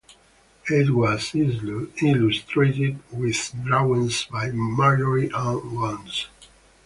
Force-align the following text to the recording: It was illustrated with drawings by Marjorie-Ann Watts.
It 0.67 0.89
was 0.95 1.35
illustrated 1.35 2.99
with 3.11 3.55
drawings 3.63 4.25
by 4.25 4.49
Marjorie-Ann 4.49 5.75
Watts. 5.75 6.25